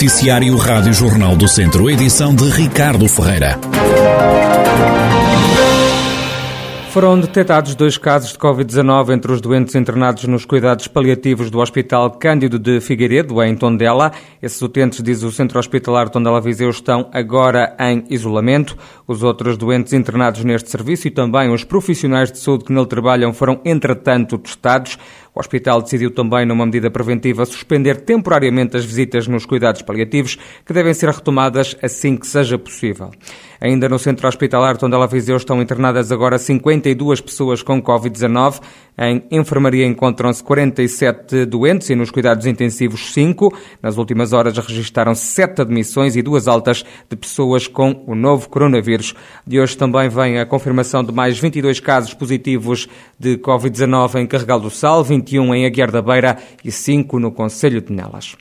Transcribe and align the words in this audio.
Noticiário 0.00 0.56
Rádio 0.56 0.94
Jornal 0.94 1.36
do 1.36 1.46
Centro, 1.46 1.90
edição 1.90 2.34
de 2.34 2.48
Ricardo 2.48 3.06
Ferreira. 3.06 3.60
Foram 6.90 7.20
detectados 7.20 7.74
dois 7.74 7.98
casos 7.98 8.32
de 8.32 8.38
Covid-19 8.38 9.14
entre 9.14 9.30
os 9.30 9.42
doentes 9.42 9.74
internados 9.74 10.24
nos 10.24 10.46
cuidados 10.46 10.88
paliativos 10.88 11.50
do 11.50 11.60
Hospital 11.60 12.10
Cândido 12.12 12.58
de 12.58 12.80
Figueiredo, 12.80 13.42
em 13.42 13.54
Tondela. 13.54 14.10
Esses 14.42 14.60
utentes, 14.62 15.02
diz 15.02 15.22
o 15.22 15.30
Centro 15.30 15.58
Hospitalar 15.58 16.08
Tondela 16.08 16.40
Viseu, 16.40 16.70
estão 16.70 17.08
agora 17.12 17.76
em 17.78 18.02
isolamento. 18.08 18.76
Os 19.06 19.22
outros 19.22 19.58
doentes 19.58 19.92
internados 19.92 20.42
neste 20.42 20.70
serviço 20.70 21.06
e 21.06 21.10
também 21.10 21.52
os 21.52 21.62
profissionais 21.62 22.32
de 22.32 22.38
saúde 22.38 22.64
que 22.64 22.72
nele 22.72 22.86
trabalham 22.86 23.34
foram, 23.34 23.60
entretanto, 23.64 24.38
testados. 24.38 24.98
O 25.40 25.46
hospital 25.50 25.80
decidiu 25.80 26.10
também, 26.10 26.44
numa 26.44 26.66
medida 26.66 26.90
preventiva, 26.90 27.46
suspender 27.46 28.02
temporariamente 28.02 28.76
as 28.76 28.84
visitas 28.84 29.26
nos 29.26 29.46
cuidados 29.46 29.80
paliativos, 29.80 30.36
que 30.66 30.72
devem 30.74 30.92
ser 30.92 31.08
retomadas 31.08 31.74
assim 31.82 32.14
que 32.14 32.26
seja 32.26 32.58
possível. 32.58 33.10
Ainda 33.60 33.90
no 33.90 33.98
centro 33.98 34.26
hospitalar 34.26 34.78
Tondela 34.78 35.06
Viseu 35.06 35.36
estão 35.36 35.60
internadas 35.60 36.10
agora 36.10 36.38
52 36.38 37.20
pessoas 37.20 37.62
com 37.62 37.82
Covid-19. 37.82 38.60
Em 38.98 39.22
enfermaria 39.30 39.86
encontram-se 39.86 40.42
47 40.42 41.44
doentes 41.44 41.90
e 41.90 41.94
nos 41.94 42.10
cuidados 42.10 42.46
intensivos 42.46 43.12
5. 43.12 43.54
Nas 43.82 43.98
últimas 43.98 44.32
horas 44.32 44.56
registaram 44.56 45.14
7 45.14 45.60
admissões 45.60 46.16
e 46.16 46.22
duas 46.22 46.48
altas 46.48 46.84
de 47.08 47.16
pessoas 47.16 47.66
com 47.66 48.02
o 48.06 48.14
novo 48.14 48.48
coronavírus. 48.48 49.14
De 49.46 49.60
hoje 49.60 49.76
também 49.76 50.08
vem 50.08 50.38
a 50.38 50.46
confirmação 50.46 51.04
de 51.04 51.12
mais 51.12 51.38
22 51.38 51.80
casos 51.80 52.14
positivos 52.14 52.88
de 53.18 53.36
Covid-19 53.36 54.22
em 54.22 54.26
Carregal 54.26 54.58
do 54.58 54.70
Sal, 54.70 55.04
21 55.30 55.54
em 55.54 55.66
Aguiar 55.66 55.90
da 55.92 56.02
Beira 56.02 56.36
e 56.64 56.72
5 56.72 57.20
no 57.20 57.30
Conselho 57.30 57.80
de 57.80 57.92
Nelas. 57.92 58.34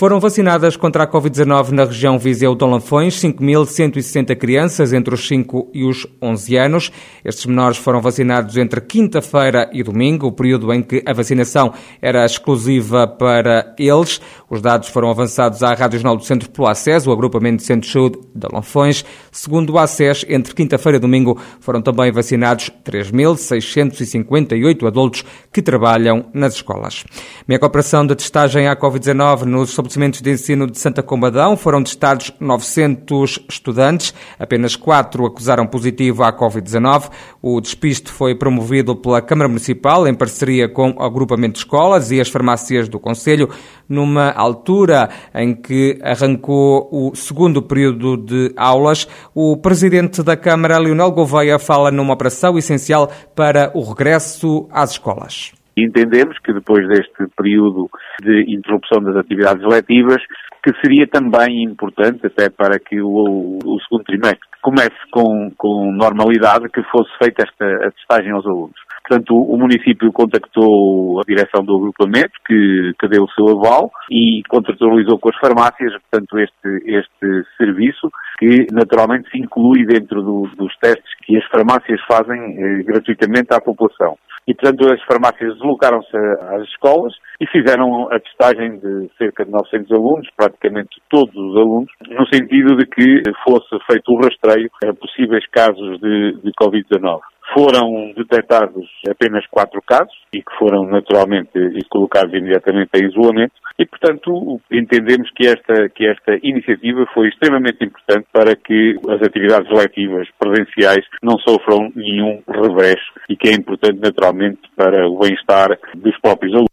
Foram 0.00 0.18
vacinadas 0.18 0.76
contra 0.78 1.04
a 1.04 1.06
Covid-19 1.06 1.72
na 1.72 1.84
região 1.84 2.18
Viseu-Dom 2.18 2.70
Lanfões 2.70 3.20
5.160 3.20 4.34
crianças 4.34 4.94
entre 4.94 5.12
os 5.12 5.28
5 5.28 5.72
e 5.74 5.84
os 5.84 6.06
11 6.22 6.56
anos. 6.56 6.90
Estes 7.22 7.44
menores 7.44 7.76
foram 7.76 8.00
vacinados 8.00 8.56
entre 8.56 8.80
quinta-feira 8.80 9.68
e 9.74 9.82
domingo, 9.82 10.28
o 10.28 10.32
período 10.32 10.72
em 10.72 10.82
que 10.82 11.02
a 11.04 11.12
vacinação 11.12 11.74
era 12.00 12.24
exclusiva 12.24 13.06
para 13.06 13.74
eles. 13.78 14.22
Os 14.48 14.62
dados 14.62 14.88
foram 14.88 15.10
avançados 15.10 15.62
à 15.62 15.74
Rádio 15.74 15.98
Jornal 15.98 16.16
do 16.16 16.24
Centro 16.24 16.48
pelo 16.48 16.68
ACES, 16.68 17.06
o 17.06 17.12
Agrupamento 17.12 17.58
de 17.58 17.64
Centro 17.64 17.86
de 17.86 17.92
Saúde 17.92 18.18
de 18.34 18.48
Lanfões. 18.50 19.04
Segundo 19.30 19.74
o 19.74 19.78
ACES, 19.78 20.24
entre 20.30 20.54
quinta-feira 20.54 20.96
e 20.96 21.00
domingo 21.00 21.38
foram 21.60 21.82
também 21.82 22.10
vacinados 22.10 22.70
3.658 22.86 24.86
adultos 24.86 25.26
que 25.52 25.60
trabalham 25.60 26.24
nas 26.32 26.54
escolas. 26.54 27.04
Mega 27.46 27.66
operação 27.66 28.06
de 28.06 28.16
testagem 28.16 28.66
à 28.66 28.74
Covid-19 28.74 29.42
nos 29.42 29.74
estabelecimentos 29.90 30.22
de 30.22 30.30
ensino 30.30 30.70
de 30.70 30.78
Santa 30.78 31.02
Combadão 31.02 31.56
foram 31.56 31.82
testados 31.82 32.32
900 32.38 33.40
estudantes, 33.48 34.14
apenas 34.38 34.76
quatro 34.76 35.26
acusaram 35.26 35.66
positivo 35.66 36.22
à 36.22 36.32
Covid-19. 36.32 37.10
O 37.42 37.60
despiste 37.60 38.10
foi 38.10 38.34
promovido 38.34 38.94
pela 38.94 39.20
Câmara 39.20 39.48
Municipal 39.48 40.06
em 40.06 40.14
parceria 40.14 40.68
com 40.68 40.92
o 40.92 41.02
agrupamento 41.02 41.54
de 41.54 41.58
escolas 41.60 42.10
e 42.10 42.20
as 42.20 42.28
farmácias 42.28 42.88
do 42.88 43.00
Conselho, 43.00 43.48
numa 43.88 44.30
altura 44.30 45.10
em 45.34 45.54
que 45.54 45.98
arrancou 46.02 46.88
o 46.92 47.14
segundo 47.14 47.60
período 47.60 48.16
de 48.16 48.52
aulas. 48.56 49.08
O 49.34 49.56
presidente 49.56 50.22
da 50.22 50.36
Câmara, 50.36 50.78
Leonel 50.78 51.10
Gouveia, 51.10 51.58
fala 51.58 51.90
numa 51.90 52.14
operação 52.14 52.56
essencial 52.56 53.10
para 53.34 53.70
o 53.74 53.82
regresso 53.82 54.68
às 54.70 54.92
escolas. 54.92 55.59
Entendemos 55.76 56.38
que 56.38 56.52
depois 56.52 56.86
deste 56.88 57.26
período 57.36 57.88
de 58.22 58.54
interrupção 58.54 59.02
das 59.02 59.16
atividades 59.16 59.64
letivas, 59.64 60.22
que 60.62 60.72
seria 60.82 61.06
também 61.06 61.62
importante, 61.62 62.26
até 62.26 62.50
para 62.50 62.78
que 62.78 63.00
o, 63.00 63.58
o 63.64 63.80
segundo 63.88 64.04
trimestre 64.04 64.48
comece 64.60 64.96
com, 65.10 65.50
com 65.56 65.90
normalidade, 65.92 66.68
que 66.68 66.82
fosse 66.84 67.10
feita 67.18 67.44
esta 67.44 67.90
testagem 67.92 68.32
aos 68.32 68.46
alunos. 68.46 68.76
Portanto, 69.10 69.34
o, 69.34 69.56
município 69.56 70.12
contactou 70.12 71.18
a 71.18 71.22
direção 71.26 71.64
do 71.64 71.76
agrupamento, 71.76 72.30
que, 72.46 72.92
que 72.96 73.08
deu 73.08 73.24
o 73.24 73.30
seu 73.30 73.58
aval, 73.58 73.90
e 74.10 74.42
contratualizou 74.48 75.18
com 75.18 75.30
as 75.30 75.36
farmácias, 75.38 75.92
portanto, 76.02 76.38
este, 76.38 76.82
este 76.86 77.44
serviço, 77.56 78.08
que 78.38 78.66
naturalmente 78.70 79.28
se 79.30 79.38
inclui 79.38 79.84
dentro 79.84 80.22
do, 80.22 80.48
dos 80.56 80.76
testes 80.78 81.10
que 81.24 81.36
as 81.36 81.44
farmácias 81.46 82.00
fazem 82.06 82.56
eh, 82.56 82.82
gratuitamente 82.84 83.52
à 83.52 83.60
população. 83.60 84.16
E, 84.46 84.54
portanto, 84.54 84.92
as 84.92 85.02
farmácias 85.04 85.54
deslocaram-se 85.54 86.16
às 86.16 86.62
escolas 86.62 87.14
e 87.40 87.46
fizeram 87.46 88.08
a 88.12 88.18
testagem 88.18 88.78
de 88.78 89.10
cerca 89.16 89.44
de 89.44 89.50
900 89.50 89.92
alunos, 89.92 90.28
praticamente 90.36 91.00
todos 91.08 91.34
os 91.34 91.56
alunos, 91.56 91.90
no 92.08 92.26
sentido 92.26 92.76
de 92.76 92.86
que 92.86 93.22
fosse 93.44 93.78
feito 93.86 94.12
o 94.12 94.20
rastreio 94.20 94.70
a 94.84 94.92
possíveis 94.94 95.46
casos 95.50 96.00
de, 96.00 96.32
de 96.42 96.52
Covid-19. 96.60 97.20
Foram 97.52 98.12
detectados 98.16 98.86
apenas 99.08 99.44
quatro 99.50 99.80
casos 99.82 100.14
e 100.32 100.38
que 100.38 100.56
foram 100.58 100.84
naturalmente 100.86 101.50
colocados 101.88 102.32
imediatamente 102.32 102.90
em 102.94 103.08
isolamento 103.08 103.54
e, 103.78 103.86
portanto, 103.86 104.60
entendemos 104.70 105.30
que 105.34 105.46
esta, 105.46 105.88
que 105.88 106.06
esta 106.06 106.38
iniciativa 106.42 107.06
foi 107.14 107.28
extremamente 107.28 107.84
importante 107.84 108.26
para 108.32 108.54
que 108.54 108.94
as 109.08 109.22
atividades 109.22 109.70
letivas 109.72 110.28
presenciais 110.38 111.04
não 111.22 111.38
sofram 111.38 111.90
nenhum 111.96 112.42
revés 112.46 113.00
e 113.28 113.36
que 113.36 113.48
é 113.48 113.54
importante 113.54 113.98
naturalmente 114.00 114.60
para 114.76 115.08
o 115.08 115.18
bem-estar 115.18 115.78
dos 115.94 116.18
próprios 116.20 116.52
alunos. 116.52 116.70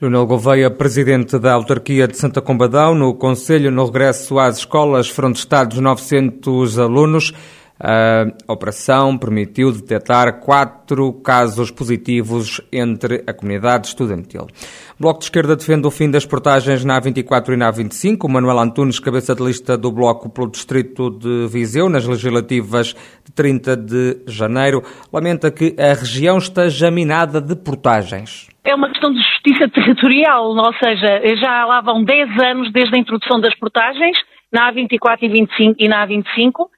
Leonel 0.00 0.26
Gouveia, 0.26 0.70
presidente 0.70 1.38
da 1.38 1.54
autarquia 1.54 2.06
de 2.06 2.18
Santa 2.18 2.42
Combadão, 2.42 2.94
no 2.94 3.14
Conselho, 3.14 3.70
no 3.70 3.86
regresso 3.86 4.38
às 4.38 4.58
escolas, 4.58 5.08
foram 5.08 5.32
testados 5.32 5.78
900 5.78 6.78
alunos. 6.78 7.32
A 7.78 8.52
operação 8.52 9.18
permitiu 9.18 9.72
detectar 9.72 10.40
quatro 10.40 11.12
casos 11.14 11.72
positivos 11.72 12.60
entre 12.72 13.24
a 13.26 13.32
comunidade 13.32 13.88
estudantil. 13.88 14.46
O 14.98 15.02
Bloco 15.02 15.18
de 15.18 15.24
Esquerda 15.24 15.56
defende 15.56 15.86
o 15.86 15.90
fim 15.90 16.08
das 16.08 16.24
portagens 16.24 16.84
na 16.84 17.00
A24 17.00 17.52
e 17.52 17.56
na 17.56 17.72
A25. 17.72 18.24
O 18.24 18.28
Manuel 18.28 18.60
Antunes, 18.60 19.00
cabeça 19.00 19.34
de 19.34 19.42
lista 19.42 19.76
do 19.76 19.90
Bloco 19.90 20.30
pelo 20.30 20.50
Distrito 20.50 21.10
de 21.10 21.48
Viseu, 21.48 21.88
nas 21.88 22.06
legislativas 22.06 22.94
de 23.24 23.32
30 23.32 23.76
de 23.76 24.22
janeiro, 24.28 24.82
lamenta 25.12 25.50
que 25.50 25.74
a 25.76 25.94
região 25.94 26.38
esteja 26.38 26.92
minada 26.92 27.40
de 27.40 27.56
portagens. 27.56 28.48
É 28.64 28.74
uma 28.74 28.88
questão 28.88 29.12
de 29.12 29.20
justiça 29.20 29.68
territorial, 29.68 30.46
ou 30.46 30.74
seja, 30.74 31.20
já 31.36 31.66
lá 31.66 31.80
vão 31.80 32.04
10 32.04 32.40
anos 32.40 32.72
desde 32.72 32.96
a 32.96 33.00
introdução 33.00 33.40
das 33.40 33.54
portagens 33.58 34.16
na 34.52 34.72
A24 34.72 35.18
e, 35.22 35.28
25, 35.28 35.74
e 35.78 35.88
na 35.88 36.06
A25 36.06 36.22
eh, 36.22 36.73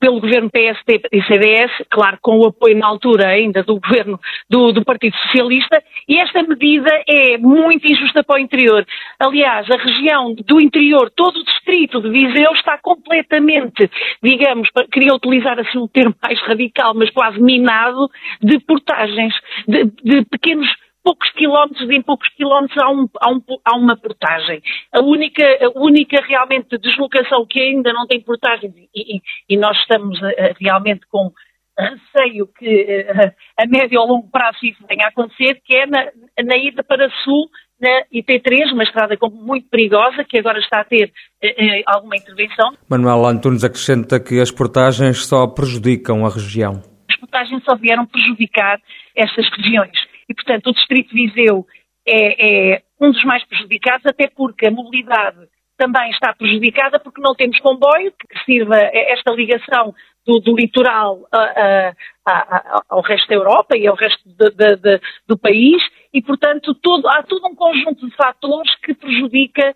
pelo 0.00 0.20
governo 0.20 0.50
PSD 0.50 1.02
e 1.12 1.22
CDS, 1.22 1.70
claro, 1.90 2.18
com 2.20 2.38
o 2.38 2.46
apoio 2.46 2.76
na 2.76 2.86
altura 2.86 3.28
ainda 3.28 3.62
do 3.62 3.78
governo 3.78 4.18
do, 4.48 4.72
do, 4.72 4.84
Partido 4.84 5.16
Socialista, 5.16 5.82
e 6.08 6.18
esta 6.18 6.42
medida 6.42 6.90
é 7.08 7.38
muito 7.38 7.86
injusta 7.86 8.24
para 8.24 8.36
o 8.36 8.38
interior. 8.38 8.84
Aliás, 9.18 9.70
a 9.70 9.76
região 9.76 10.34
do 10.34 10.60
interior, 10.60 11.10
todo 11.14 11.36
o 11.38 11.44
distrito 11.44 12.00
de 12.00 12.10
Viseu 12.10 12.52
está 12.52 12.78
completamente, 12.78 13.90
digamos, 14.22 14.68
queria 14.92 15.14
utilizar 15.14 15.58
assim 15.58 15.78
um 15.78 15.88
termo 15.88 16.14
mais 16.22 16.40
radical, 16.42 16.92
mas 16.94 17.10
quase 17.10 17.40
minado, 17.40 18.10
de 18.42 18.58
portagens, 18.60 19.34
de, 19.66 19.84
de 20.02 20.24
pequenos 20.26 20.68
poucos 21.04 21.30
quilómetros, 21.32 21.88
em 21.90 22.02
poucos 22.02 22.28
quilómetros 22.30 22.82
há, 22.82 22.90
um, 22.90 23.06
há, 23.20 23.30
um, 23.30 23.42
há, 23.64 23.76
uma 23.76 23.96
portagem. 23.96 24.62
A 24.90 25.00
única, 25.00 25.44
a 25.44 25.78
única 25.78 26.24
realmente 26.26 26.78
deslocação 26.78 27.46
que 27.46 27.60
ainda 27.60 27.92
não 27.92 28.06
tem 28.06 28.20
portagens, 28.20 28.74
e, 28.74 28.88
e, 29.16 29.20
e 29.50 29.56
nós 29.58 29.78
estamos 29.78 30.18
uh, 30.18 30.24
realmente 30.58 31.06
com 31.08 31.30
receio 31.78 32.46
que 32.58 33.04
uh, 33.10 33.32
a 33.60 33.66
médio 33.66 34.00
ou 34.00 34.06
longo 34.06 34.30
prazo 34.30 34.58
isso 34.62 34.82
venha 34.88 35.06
a 35.06 35.08
acontecer, 35.08 35.60
que 35.64 35.76
é 35.76 35.86
na, 35.86 36.06
na 36.42 36.56
ida 36.56 36.82
para 36.82 37.10
sul, 37.22 37.50
na 37.78 38.04
IP3, 38.12 38.72
uma 38.72 38.84
estrada 38.84 39.16
muito 39.30 39.68
perigosa, 39.68 40.24
que 40.24 40.38
agora 40.38 40.58
está 40.58 40.80
a 40.80 40.84
ter 40.84 41.12
uh, 41.44 41.82
alguma 41.86 42.16
intervenção. 42.16 42.72
Manuel 42.88 43.26
Antunes 43.26 43.62
acrescenta 43.62 44.18
que 44.18 44.40
as 44.40 44.50
portagens 44.50 45.26
só 45.26 45.46
prejudicam 45.46 46.24
a 46.24 46.30
região. 46.30 46.80
As 47.10 47.16
portagens 47.16 47.62
só 47.64 47.76
vieram 47.76 48.06
prejudicar 48.06 48.80
estas 49.14 49.46
regiões 49.50 50.13
e, 50.28 50.34
portanto, 50.34 50.68
o 50.68 50.72
Distrito 50.72 51.14
de 51.14 51.26
Viseu 51.26 51.66
é, 52.06 52.74
é 52.74 52.82
um 53.00 53.10
dos 53.10 53.24
mais 53.24 53.44
prejudicados, 53.44 54.06
até 54.06 54.28
porque 54.28 54.66
a 54.66 54.70
mobilidade 54.70 55.48
também 55.76 56.10
está 56.10 56.32
prejudicada 56.32 57.00
porque 57.00 57.20
não 57.20 57.34
temos 57.34 57.58
comboio 57.60 58.12
que 58.12 58.44
sirva 58.44 58.76
esta 58.76 59.32
ligação 59.32 59.94
do, 60.26 60.38
do 60.38 60.56
litoral 60.56 61.26
a, 61.32 61.92
a, 62.26 62.32
a, 62.32 62.82
ao 62.88 63.02
resto 63.02 63.28
da 63.28 63.34
Europa 63.34 63.76
e 63.76 63.86
ao 63.86 63.96
resto 63.96 64.22
de, 64.24 64.50
de, 64.50 64.76
de, 64.76 65.00
do 65.26 65.36
país. 65.36 65.82
E, 66.12 66.22
portanto, 66.22 66.74
todo, 66.74 67.08
há 67.08 67.22
todo 67.24 67.46
um 67.46 67.54
conjunto 67.54 68.08
de 68.08 68.14
fatores 68.16 68.74
que 68.76 68.94
prejudica, 68.94 69.74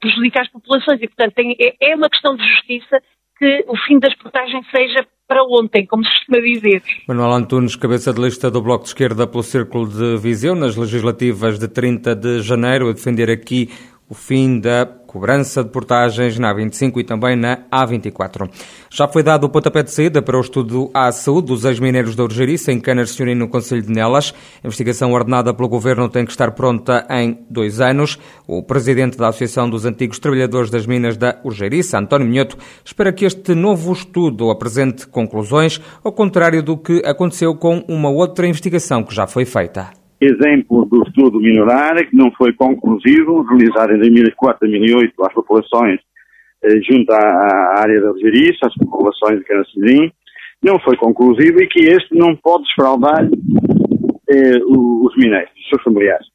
prejudica 0.00 0.40
as 0.40 0.48
populações. 0.48 1.00
E, 1.00 1.06
portanto, 1.06 1.34
tem, 1.34 1.56
é, 1.60 1.90
é 1.92 1.94
uma 1.94 2.08
questão 2.08 2.34
de 2.34 2.46
justiça 2.46 3.00
que 3.38 3.64
o 3.68 3.76
fim 3.76 3.98
das 3.98 4.14
portagens 4.14 4.66
seja 4.70 5.06
para 5.26 5.42
ontem, 5.44 5.86
como 5.86 6.04
se 6.04 6.10
costuma 6.10 6.40
dizer. 6.40 6.82
Manuel 7.08 7.32
Antunes, 7.32 7.76
cabeça 7.76 8.12
de 8.12 8.20
lista 8.20 8.50
do 8.50 8.60
Bloco 8.60 8.84
de 8.84 8.90
Esquerda 8.90 9.26
pelo 9.26 9.42
Círculo 9.42 9.88
de 9.88 10.16
Viseu, 10.18 10.54
nas 10.54 10.76
legislativas 10.76 11.58
de 11.58 11.68
30 11.68 12.14
de 12.14 12.42
janeiro, 12.42 12.88
a 12.88 12.92
defender 12.92 13.30
aqui 13.30 13.70
o 14.08 14.14
fim 14.14 14.60
da 14.60 14.86
cobrança 15.14 15.62
de 15.62 15.70
portagens 15.70 16.38
na 16.40 16.52
A25 16.52 16.98
e 16.98 17.04
também 17.04 17.36
na 17.36 17.58
A24. 17.70 18.50
Já 18.90 19.06
foi 19.06 19.22
dado 19.22 19.44
o 19.44 19.48
pontapé 19.48 19.82
de 19.82 19.92
saída 19.92 20.20
para 20.20 20.36
o 20.36 20.40
estudo 20.40 20.90
à 20.92 21.10
saúde 21.12 21.46
dos 21.46 21.64
ex-mineiros 21.64 22.16
da 22.16 22.24
Urgeriça 22.24 22.72
em 22.72 22.80
Canas 22.80 23.14
de 23.14 23.34
no 23.34 23.48
Conselho 23.48 23.82
de 23.82 23.92
Nelas. 23.92 24.34
A 24.62 24.66
investigação 24.66 25.12
ordenada 25.12 25.54
pelo 25.54 25.68
Governo 25.68 26.08
tem 26.08 26.24
que 26.24 26.32
estar 26.32 26.50
pronta 26.50 27.06
em 27.08 27.38
dois 27.48 27.80
anos. 27.80 28.18
O 28.46 28.60
presidente 28.62 29.16
da 29.16 29.28
Associação 29.28 29.70
dos 29.70 29.84
Antigos 29.84 30.18
Trabalhadores 30.18 30.68
das 30.68 30.84
Minas 30.84 31.16
da 31.16 31.38
Urgeriça, 31.44 31.98
António 31.98 32.26
Minhoto, 32.26 32.58
espera 32.84 33.12
que 33.12 33.24
este 33.24 33.54
novo 33.54 33.92
estudo 33.92 34.50
apresente 34.50 35.06
conclusões, 35.06 35.80
ao 36.02 36.12
contrário 36.12 36.60
do 36.60 36.76
que 36.76 37.02
aconteceu 37.06 37.54
com 37.54 37.84
uma 37.86 38.10
outra 38.10 38.48
investigação 38.48 39.04
que 39.04 39.14
já 39.14 39.28
foi 39.28 39.44
feita 39.44 40.03
exemplo 40.24 40.84
do 40.86 41.02
estudo 41.02 41.40
minorar, 41.40 41.96
que 42.06 42.16
não 42.16 42.30
foi 42.32 42.52
conclusivo, 42.52 43.42
realizado 43.42 43.92
em 43.92 43.98
2004 43.98 44.68
2008 44.68 45.24
às 45.24 45.32
populações 45.34 46.00
eh, 46.64 46.80
junto 46.82 47.12
à, 47.12 47.18
à, 47.18 47.80
área 47.82 48.00
da 48.00 48.08
Algeriça, 48.08 48.66
às 48.66 48.74
populações 48.74 49.38
de 49.38 49.44
Canacilhim, 49.44 50.12
não 50.62 50.78
foi 50.80 50.96
conclusivo 50.96 51.62
e 51.62 51.68
que 51.68 51.80
este 51.84 52.16
não 52.16 52.34
pode 52.36 52.64
desfraudar 52.64 53.28
eh, 54.30 54.58
os 54.66 55.16
mineiros, 55.16 55.52
os 55.52 55.68
seus 55.68 55.82
familiares. 55.82 56.26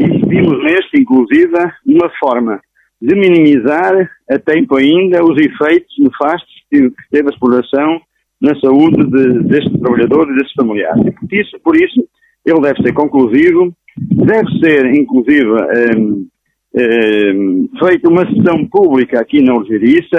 E 0.00 0.26
vimos 0.28 0.62
neste, 0.62 1.00
inclusive, 1.00 1.54
uma 1.86 2.10
forma 2.20 2.60
de 3.00 3.14
minimizar 3.14 4.10
a 4.30 4.38
tempo 4.38 4.76
ainda 4.76 5.24
os 5.24 5.36
efeitos 5.38 5.94
nefastos 5.98 6.54
que 6.70 6.90
teve 7.10 7.28
a 7.28 7.32
exploração 7.32 8.00
na 8.40 8.54
saúde 8.60 9.04
de, 9.10 9.42
destes 9.48 9.80
trabalhadores 9.80 10.30
e 10.30 10.36
destes 10.36 10.54
familiares. 10.54 11.02
E 11.06 11.12
por 11.12 11.34
isso, 11.34 11.60
por 11.64 11.76
isso 11.76 12.08
ele 12.44 12.60
deve 12.60 12.82
ser 12.82 12.92
conclusivo, 12.92 13.72
deve 13.96 14.48
ser, 14.60 14.94
inclusive, 14.94 15.50
um, 15.50 15.56
ehm, 15.56 16.00
um, 16.02 16.28
ehm, 16.76 17.68
feita 17.78 18.08
uma 18.08 18.26
sessão 18.26 18.66
pública 18.66 19.20
aqui 19.20 19.42
na 19.42 19.52
Algeriça, 19.52 20.18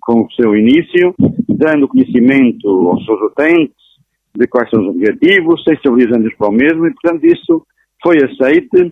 com 0.00 0.22
o 0.22 0.32
seu 0.32 0.56
início, 0.56 1.14
dando 1.48 1.88
conhecimento 1.88 2.68
aos 2.68 3.04
seus 3.04 3.20
utentes 3.22 3.82
de 4.34 4.46
quais 4.46 4.68
são 4.70 4.80
os 4.80 4.88
objetivos, 4.88 5.62
sensibilizando-os 5.64 6.34
para 6.36 6.48
o 6.48 6.52
mesmo, 6.52 6.86
e, 6.86 6.94
portanto, 6.94 7.24
isso 7.24 7.62
foi 8.02 8.16
aceito 8.16 8.90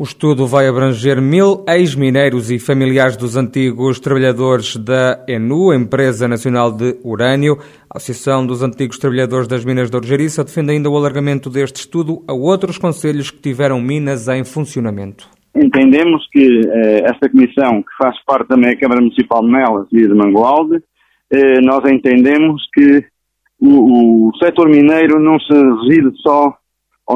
o 0.00 0.02
estudo 0.02 0.46
vai 0.46 0.66
abranger 0.66 1.20
mil 1.20 1.62
ex-mineiros 1.68 2.50
e 2.50 2.58
familiares 2.58 3.18
dos 3.18 3.36
antigos 3.36 4.00
trabalhadores 4.00 4.74
da 4.76 5.22
ENU, 5.28 5.74
Empresa 5.74 6.26
Nacional 6.26 6.72
de 6.72 6.96
Urânio. 7.04 7.58
A 7.92 7.98
Associação 7.98 8.46
dos 8.46 8.62
Antigos 8.62 8.96
Trabalhadores 8.96 9.46
das 9.46 9.62
Minas 9.62 9.90
de 9.90 9.96
Orgeriça 9.98 10.42
defende 10.42 10.72
ainda 10.72 10.88
o 10.88 10.96
alargamento 10.96 11.50
deste 11.50 11.80
estudo 11.80 12.24
a 12.26 12.32
outros 12.32 12.78
conselhos 12.78 13.30
que 13.30 13.42
tiveram 13.42 13.78
minas 13.78 14.26
em 14.26 14.42
funcionamento. 14.42 15.28
Entendemos 15.54 16.26
que 16.32 16.62
eh, 16.66 17.02
esta 17.04 17.28
comissão, 17.28 17.82
que 17.82 17.94
faz 18.02 18.16
parte 18.24 18.48
também 18.48 18.70
da 18.70 18.80
Câmara 18.80 19.02
Municipal 19.02 19.42
de 19.42 19.52
Melas 19.52 19.86
e 19.92 20.08
de 20.08 20.14
Mangualde, 20.14 20.82
eh, 21.30 21.60
nós 21.60 21.84
entendemos 21.84 22.62
que 22.72 23.04
o, 23.60 24.30
o 24.30 24.36
setor 24.42 24.66
mineiro 24.70 25.20
não 25.20 25.38
se 25.38 25.52
reside 25.52 26.10
só 26.22 26.56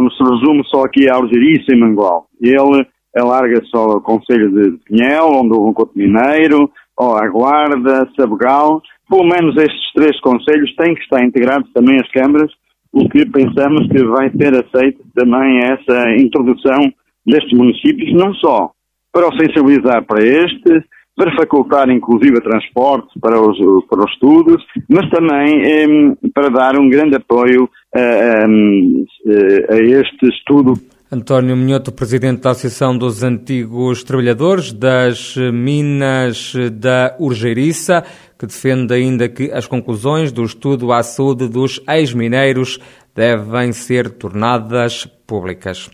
não 0.00 0.10
se 0.10 0.22
resume 0.22 0.62
só 0.66 0.82
aqui 0.84 1.08
a 1.08 1.16
Algeriça 1.16 1.72
e 1.72 1.76
Mangual. 1.76 2.26
Ele 2.40 2.86
alarga 3.16 3.62
só 3.66 3.96
o 3.96 4.00
Conselho 4.00 4.50
de 4.50 4.78
Pinhel, 4.84 5.26
onde 5.26 5.54
houve 5.54 5.70
um 5.70 5.72
Couto 5.72 5.96
Mineiro, 5.96 6.70
ou 6.96 7.16
a 7.16 7.28
Guarda, 7.28 8.08
Sabugal. 8.16 8.82
Pelo 9.08 9.24
menos 9.24 9.56
estes 9.56 9.92
três 9.94 10.18
conselhos 10.20 10.74
têm 10.76 10.94
que 10.94 11.02
estar 11.02 11.24
integrados 11.24 11.70
também 11.72 11.96
as 11.96 12.10
câmaras, 12.10 12.50
o 12.92 13.08
que 13.08 13.26
pensamos 13.26 13.88
que 13.88 14.04
vai 14.04 14.30
ser 14.30 14.54
aceito 14.54 15.04
também 15.14 15.58
essa 15.58 16.10
introdução 16.18 16.78
destes 17.26 17.56
municípios, 17.56 18.12
não 18.14 18.32
só 18.34 18.70
para 19.12 19.28
o 19.28 19.38
sensibilizar 19.38 20.04
para 20.04 20.24
este, 20.24 20.84
para 21.16 21.34
facultar 21.36 21.88
inclusive 21.90 22.40
transporte 22.40 23.18
para 23.20 23.40
os, 23.40 23.56
para 23.86 24.04
os 24.04 24.10
estudos, 24.12 24.62
mas 24.88 25.08
também 25.10 25.62
eh, 25.62 26.30
para 26.34 26.48
dar 26.48 26.78
um 26.78 26.88
grande 26.88 27.16
apoio 27.16 27.68
a, 27.94 28.00
a, 28.00 29.74
a 29.74 29.78
este 29.78 30.28
estudo 30.28 30.74
António 31.14 31.56
Minhoto, 31.56 31.92
presidente 31.92 32.40
da 32.40 32.50
Associação 32.50 32.98
dos 32.98 33.22
Antigos 33.22 34.02
Trabalhadores 34.02 34.72
das 34.72 35.36
Minas 35.36 36.54
da 36.72 37.14
Urgeiriça, 37.20 38.02
que 38.36 38.46
defende 38.46 38.92
ainda 38.92 39.28
que 39.28 39.52
as 39.52 39.68
conclusões 39.68 40.32
do 40.32 40.42
estudo 40.42 40.92
à 40.92 41.04
saúde 41.04 41.46
dos 41.46 41.80
ex-mineiros 41.88 42.80
devem 43.14 43.70
ser 43.72 44.10
tornadas 44.10 45.06
públicas. 45.24 45.88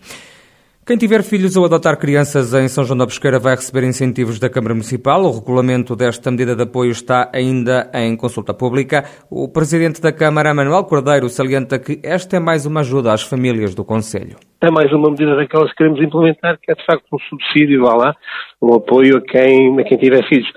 Quem 0.83 0.97
tiver 0.97 1.21
filhos 1.21 1.55
ou 1.55 1.63
adotar 1.63 1.95
crianças 1.95 2.55
em 2.55 2.67
São 2.67 2.83
João 2.83 2.97
da 2.97 3.05
Pesqueira 3.05 3.37
vai 3.37 3.53
receber 3.55 3.85
incentivos 3.85 4.39
da 4.39 4.49
Câmara 4.49 4.73
Municipal. 4.73 5.21
O 5.21 5.31
regulamento 5.31 5.95
desta 5.95 6.31
medida 6.31 6.55
de 6.55 6.63
apoio 6.63 6.89
está 6.89 7.29
ainda 7.31 7.91
em 7.93 8.17
consulta 8.17 8.51
pública. 8.51 9.03
O 9.29 9.47
Presidente 9.47 10.01
da 10.01 10.11
Câmara, 10.11 10.55
Manuel 10.55 10.83
Cordeiro, 10.85 11.29
salienta 11.29 11.77
que 11.77 11.99
esta 12.03 12.37
é 12.37 12.39
mais 12.39 12.65
uma 12.65 12.79
ajuda 12.79 13.13
às 13.13 13.21
famílias 13.21 13.75
do 13.75 13.85
Conselho. 13.85 14.37
É 14.59 14.71
mais 14.71 14.91
uma 14.91 15.11
medida 15.11 15.35
daquelas 15.35 15.69
que 15.69 15.77
queremos 15.77 16.01
implementar, 16.01 16.57
que 16.59 16.71
é 16.71 16.75
de 16.75 16.83
facto 16.83 17.05
um 17.13 17.19
subsídio, 17.29 17.83
vá 17.83 17.93
lá, 17.93 18.15
um 18.59 18.73
apoio 18.73 19.17
a 19.17 19.21
quem, 19.21 19.79
a 19.79 19.83
quem 19.83 19.99
tiver 19.99 20.27
filhos. 20.27 20.51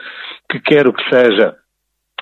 Que 0.51 0.59
quero 0.59 0.91
que 0.95 1.03
seja 1.15 1.55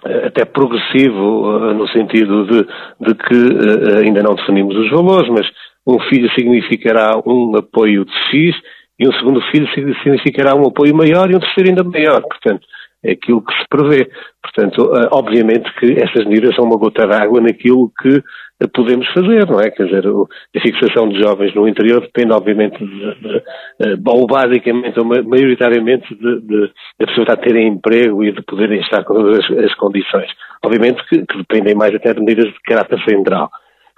eh, 0.04 0.26
até 0.26 0.44
progressivo, 0.44 1.70
eh, 1.70 1.74
no 1.74 1.86
sentido 1.86 2.46
de, 2.46 2.66
de 3.00 3.14
que 3.14 3.34
eh, 3.34 4.04
ainda 4.04 4.24
não 4.24 4.34
definimos 4.34 4.74
os 4.76 4.90
valores, 4.90 5.28
mas 5.28 5.46
um 5.86 5.98
filho 6.00 6.30
significará 6.32 7.20
um 7.26 7.56
apoio 7.56 8.04
de 8.04 8.12
X 8.30 8.56
e 8.98 9.08
um 9.08 9.12
segundo 9.12 9.40
filho 9.50 9.66
significará 10.02 10.54
um 10.54 10.66
apoio 10.66 10.94
maior 10.94 11.30
e 11.30 11.36
um 11.36 11.40
terceiro 11.40 11.70
ainda 11.70 11.84
maior. 11.84 12.22
Portanto, 12.22 12.66
é 13.04 13.12
aquilo 13.12 13.42
que 13.42 13.52
se 13.54 13.68
prevê. 13.68 14.08
Portanto, 14.42 14.94
eh, 14.94 15.08
obviamente 15.10 15.72
que 15.78 15.92
essas 16.00 16.24
medidas 16.24 16.54
são 16.54 16.64
uma 16.64 16.76
gota 16.76 17.06
d'água 17.06 17.40
naquilo 17.40 17.90
que 18.00 18.22
eh, 18.60 18.66
podemos 18.72 19.06
fazer, 19.08 19.46
não 19.48 19.60
é? 19.60 19.70
Quer 19.70 19.86
dizer, 19.86 20.04
a 20.06 20.60
fixação 20.60 21.08
de 21.08 21.20
jovens 21.20 21.52
no 21.54 21.66
interior 21.66 22.00
depende, 22.00 22.32
obviamente, 22.32 22.78
de, 22.78 23.14
de, 23.16 23.36
eh, 23.80 23.96
ou 24.06 24.26
basicamente, 24.26 24.98
ou 25.00 25.04
maioritariamente, 25.04 26.14
de, 26.14 26.40
de, 26.42 26.70
de 27.00 27.36
terem 27.42 27.68
emprego 27.68 28.22
e 28.22 28.30
de 28.30 28.42
poderem 28.42 28.80
estar 28.80 29.02
com 29.02 29.18
as, 29.18 29.50
as 29.50 29.74
condições. 29.74 30.30
Obviamente 30.64 31.04
que, 31.08 31.26
que 31.26 31.38
dependem 31.38 31.74
mais 31.74 31.92
até 31.92 32.14
de 32.14 32.20
medidas 32.20 32.46
de 32.46 32.60
caráter 32.64 33.02
central. 33.04 33.50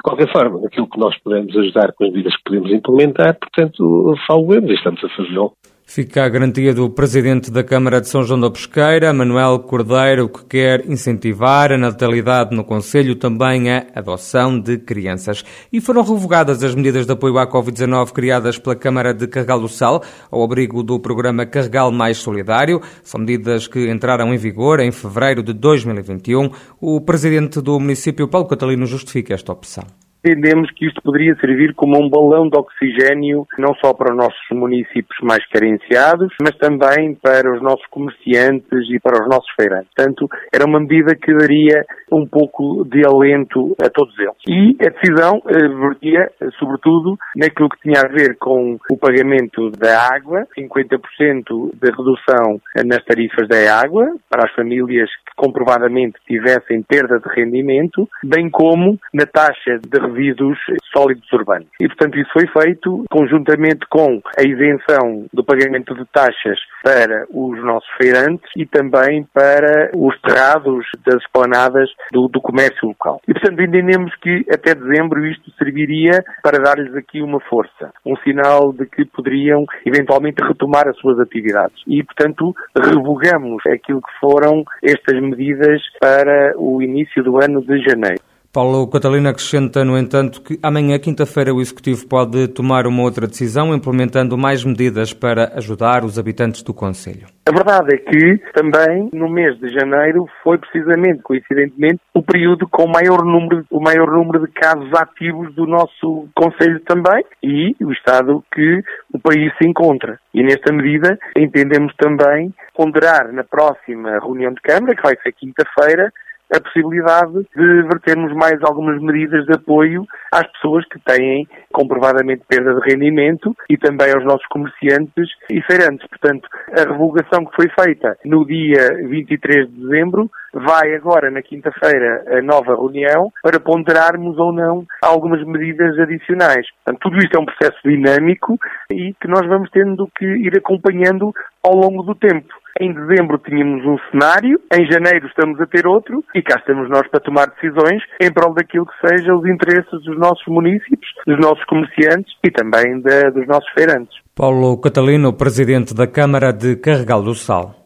Qualquer 0.04 0.30
forma, 0.30 0.60
naquilo 0.60 0.86
que 0.86 0.98
nós 0.98 1.16
podemos 1.20 1.56
ajudar 1.56 1.94
com 1.94 2.04
as 2.04 2.10
medidas 2.12 2.36
que 2.36 2.44
podemos 2.44 2.70
implementar, 2.70 3.38
portanto, 3.38 4.14
falamos 4.26 4.70
e 4.70 4.74
estamos 4.74 5.02
a 5.02 5.08
fazê-lo. 5.08 5.54
Fica 5.86 6.24
a 6.24 6.28
garantia 6.28 6.74
do 6.74 6.90
Presidente 6.90 7.50
da 7.52 7.62
Câmara 7.62 8.00
de 8.00 8.08
São 8.08 8.24
João 8.24 8.40
da 8.40 8.50
Pesqueira, 8.50 9.12
Manuel 9.12 9.60
Cordeiro, 9.60 10.28
que 10.28 10.44
quer 10.46 10.90
incentivar 10.90 11.70
a 11.70 11.78
natalidade 11.78 12.56
no 12.56 12.64
Conselho, 12.64 13.14
também 13.14 13.70
a 13.70 13.86
adoção 13.94 14.58
de 14.58 14.78
crianças. 14.78 15.44
E 15.72 15.80
foram 15.80 16.02
revogadas 16.02 16.64
as 16.64 16.74
medidas 16.74 17.06
de 17.06 17.12
apoio 17.12 17.38
à 17.38 17.46
Covid-19 17.46 18.12
criadas 18.12 18.58
pela 18.58 18.74
Câmara 18.74 19.14
de 19.14 19.28
Carregal 19.28 19.60
do 19.60 19.68
Sal, 19.68 20.02
ao 20.32 20.42
abrigo 20.42 20.82
do 20.82 20.98
programa 20.98 21.46
Carregal 21.46 21.92
Mais 21.92 22.16
Solidário. 22.16 22.80
São 23.04 23.20
medidas 23.20 23.68
que 23.68 23.88
entraram 23.88 24.34
em 24.34 24.36
vigor 24.36 24.80
em 24.80 24.90
fevereiro 24.90 25.44
de 25.44 25.52
2021. 25.52 26.50
O 26.80 27.00
Presidente 27.02 27.60
do 27.60 27.78
município, 27.78 28.26
Paulo 28.26 28.48
Catalino, 28.48 28.86
justifica 28.86 29.34
esta 29.34 29.52
opção 29.52 29.84
entendemos 30.24 30.70
que 30.70 30.86
isto 30.86 31.02
poderia 31.02 31.34
servir 31.36 31.74
como 31.74 32.02
um 32.02 32.08
balão 32.08 32.48
de 32.48 32.56
oxigênio, 32.56 33.46
não 33.58 33.74
só 33.74 33.92
para 33.92 34.12
os 34.12 34.16
nossos 34.16 34.40
municípios 34.50 35.18
mais 35.22 35.46
carenciados, 35.48 36.32
mas 36.40 36.56
também 36.56 37.14
para 37.14 37.54
os 37.54 37.62
nossos 37.62 37.86
comerciantes 37.90 38.88
e 38.90 38.98
para 38.98 39.22
os 39.22 39.28
nossos 39.28 39.50
feirantes. 39.54 39.90
Portanto, 39.94 40.28
era 40.52 40.64
uma 40.64 40.80
medida 40.80 41.14
que 41.14 41.32
daria 41.34 41.84
um 42.10 42.26
pouco 42.26 42.84
de 42.84 43.06
alento 43.06 43.76
a 43.82 43.90
todos 43.90 44.14
eles. 44.18 44.34
E 44.48 44.76
a 44.84 44.90
decisão 44.90 45.42
eh, 45.46 45.68
vertia, 45.68 46.30
sobretudo, 46.58 47.18
naquilo 47.36 47.68
que 47.68 47.82
tinha 47.82 48.00
a 48.00 48.08
ver 48.08 48.36
com 48.38 48.78
o 48.90 48.96
pagamento 48.96 49.70
da 49.70 50.08
água, 50.14 50.46
50% 50.56 51.70
de 51.74 51.90
redução 51.90 52.60
nas 52.86 53.04
tarifas 53.04 53.48
da 53.48 53.80
água 53.80 54.06
para 54.30 54.46
as 54.46 54.54
famílias 54.54 55.10
que 55.26 55.34
comprovadamente 55.36 56.18
tivessem 56.26 56.82
perda 56.82 57.18
de 57.18 57.28
rendimento, 57.34 58.08
bem 58.22 58.48
como 58.48 58.98
na 59.12 59.26
taxa 59.26 59.78
de 59.78 59.98
resíduos 60.14 60.58
sólidos 60.92 61.30
urbanos. 61.32 61.68
E, 61.80 61.86
portanto, 61.88 62.18
isso 62.18 62.30
foi 62.32 62.46
feito 62.46 63.04
conjuntamente 63.10 63.86
com 63.90 64.20
a 64.36 64.42
isenção 64.42 65.26
do 65.32 65.44
pagamento 65.44 65.94
de 65.94 66.04
taxas 66.06 66.58
para 66.82 67.26
os 67.30 67.62
nossos 67.64 67.88
feirantes 68.00 68.48
e 68.56 68.64
também 68.66 69.24
para 69.32 69.90
os 69.94 70.18
terrados 70.20 70.86
das 71.04 71.22
esplanadas 71.22 71.90
do, 72.12 72.28
do 72.28 72.40
comércio 72.40 72.88
local. 72.88 73.20
E, 73.26 73.32
portanto, 73.32 73.60
entendemos 73.60 74.14
que 74.16 74.44
até 74.50 74.74
dezembro 74.74 75.26
isto 75.26 75.50
serviria 75.58 76.22
para 76.42 76.58
dar-lhes 76.58 76.94
aqui 76.94 77.20
uma 77.20 77.40
força, 77.40 77.92
um 78.04 78.16
sinal 78.18 78.72
de 78.72 78.86
que 78.86 79.04
poderiam 79.04 79.64
eventualmente 79.84 80.42
retomar 80.42 80.88
as 80.88 80.96
suas 80.98 81.18
atividades. 81.18 81.82
E, 81.86 82.02
portanto, 82.02 82.54
revogamos 82.76 83.62
aquilo 83.66 84.00
que 84.00 84.12
foram 84.20 84.64
estas 84.82 85.20
medidas 85.20 85.82
para 86.00 86.54
o 86.56 86.82
início 86.82 87.22
do 87.22 87.38
ano 87.42 87.60
de 87.62 87.82
janeiro. 87.82 88.22
Paulo 88.54 88.86
Catalina 88.88 89.30
acrescenta, 89.30 89.84
no 89.84 89.98
entanto, 89.98 90.40
que 90.40 90.56
amanhã, 90.62 90.96
quinta-feira, 90.96 91.52
o 91.52 91.60
Executivo 91.60 92.06
pode 92.06 92.46
tomar 92.46 92.86
uma 92.86 93.02
outra 93.02 93.26
decisão, 93.26 93.74
implementando 93.74 94.38
mais 94.38 94.64
medidas 94.64 95.12
para 95.12 95.50
ajudar 95.56 96.04
os 96.04 96.20
habitantes 96.20 96.62
do 96.62 96.72
Conselho. 96.72 97.26
A 97.46 97.50
verdade 97.50 97.96
é 97.96 97.98
que 97.98 98.38
também 98.52 99.10
no 99.12 99.28
mês 99.28 99.58
de 99.58 99.70
janeiro 99.70 100.28
foi 100.44 100.56
precisamente, 100.56 101.20
coincidentemente, 101.22 101.98
o 102.14 102.22
período 102.22 102.68
com 102.68 102.84
o 102.84 102.92
maior 102.92 103.24
número, 103.24 103.64
o 103.72 103.80
maior 103.80 104.12
número 104.12 104.46
de 104.46 104.52
casos 104.52 104.88
ativos 104.94 105.52
do 105.56 105.66
nosso 105.66 106.28
Conselho 106.32 106.78
também 106.86 107.24
e 107.42 107.74
o 107.82 107.90
estado 107.90 108.44
que 108.54 108.80
o 109.12 109.18
país 109.18 109.52
se 109.60 109.68
encontra. 109.68 110.16
E 110.32 110.44
nesta 110.44 110.72
medida 110.72 111.18
entendemos 111.36 111.92
também 111.96 112.54
ponderar 112.72 113.32
na 113.32 113.42
próxima 113.42 114.20
reunião 114.20 114.52
de 114.52 114.60
Câmara, 114.60 114.94
que 114.94 115.02
vai 115.02 115.16
ser 115.24 115.32
quinta-feira, 115.32 116.12
a 116.52 116.60
possibilidade 116.60 117.32
de 117.56 117.82
vertermos 117.82 118.32
mais 118.34 118.58
algumas 118.62 119.00
medidas 119.00 119.44
de 119.46 119.54
apoio 119.54 120.04
às 120.32 120.46
pessoas 120.52 120.84
que 120.88 120.98
têm 121.00 121.46
comprovadamente 121.72 122.42
perda 122.48 122.74
de 122.74 122.90
rendimento 122.90 123.54
e 123.68 123.76
também 123.76 124.12
aos 124.12 124.24
nossos 124.24 124.46
comerciantes 124.46 125.28
e 125.50 125.60
feirantes. 125.62 126.06
Portanto, 126.08 126.48
a 126.72 126.82
revogação 126.82 127.44
que 127.44 127.56
foi 127.56 127.68
feita 127.78 128.16
no 128.24 128.44
dia 128.46 128.96
23 129.08 129.68
de 129.68 129.80
dezembro 129.80 130.30
vai 130.52 130.94
agora, 130.94 131.30
na 131.30 131.42
quinta-feira, 131.42 132.24
a 132.38 132.42
nova 132.42 132.74
reunião 132.74 133.30
para 133.42 133.58
ponderarmos 133.58 134.38
ou 134.38 134.52
não 134.52 134.84
algumas 135.02 135.44
medidas 135.44 135.98
adicionais. 135.98 136.66
Portanto, 136.84 137.00
tudo 137.02 137.18
isto 137.18 137.36
é 137.36 137.40
um 137.40 137.46
processo 137.46 137.78
dinâmico 137.84 138.56
e 138.92 139.12
que 139.20 139.28
nós 139.28 139.46
vamos 139.48 139.68
tendo 139.70 140.08
que 140.16 140.24
ir 140.24 140.56
acompanhando 140.56 141.32
ao 141.64 141.74
longo 141.74 142.02
do 142.04 142.14
tempo. 142.14 142.54
Em 142.80 142.92
dezembro 142.92 143.38
tínhamos 143.38 143.86
um 143.86 143.96
cenário, 144.10 144.60
em 144.72 144.84
janeiro 144.90 145.28
estamos 145.28 145.60
a 145.60 145.66
ter 145.66 145.86
outro 145.86 146.24
e 146.34 146.42
cá 146.42 146.56
estamos 146.58 146.88
nós 146.90 147.06
para 147.08 147.20
tomar 147.20 147.46
decisões 147.46 148.02
em 148.20 148.32
prol 148.32 148.52
daquilo 148.52 148.84
que 148.84 149.08
seja 149.08 149.32
os 149.32 149.46
interesses 149.46 150.02
dos 150.02 150.18
nossos 150.18 150.44
municípios, 150.48 151.12
dos 151.24 151.38
nossos 151.38 151.64
comerciantes 151.66 152.34
e 152.42 152.50
também 152.50 153.00
dos 153.00 153.46
nossos 153.46 153.70
feirantes. 153.78 154.18
Paulo 154.34 154.76
Catalino, 154.80 155.32
presidente 155.32 155.94
da 155.94 156.08
Câmara 156.08 156.52
de 156.52 156.74
Carregal 156.74 157.22
do 157.22 157.34
Sal. 157.34 157.83